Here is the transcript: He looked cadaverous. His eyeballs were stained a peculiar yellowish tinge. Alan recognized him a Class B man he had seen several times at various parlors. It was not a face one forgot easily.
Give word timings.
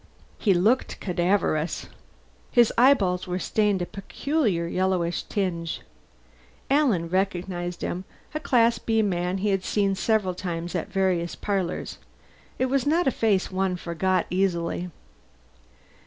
He 0.39 0.55
looked 0.55 0.99
cadaverous. 0.99 1.85
His 2.49 2.73
eyeballs 2.75 3.27
were 3.27 3.37
stained 3.37 3.83
a 3.83 3.85
peculiar 3.85 4.65
yellowish 4.67 5.21
tinge. 5.21 5.81
Alan 6.71 7.07
recognized 7.07 7.83
him 7.83 8.05
a 8.33 8.39
Class 8.39 8.79
B 8.79 9.03
man 9.03 9.37
he 9.37 9.49
had 9.49 9.63
seen 9.63 9.93
several 9.93 10.33
times 10.33 10.73
at 10.73 10.91
various 10.91 11.35
parlors. 11.35 11.99
It 12.57 12.65
was 12.65 12.87
not 12.87 13.05
a 13.05 13.11
face 13.11 13.51
one 13.51 13.75
forgot 13.75 14.25
easily. 14.31 14.89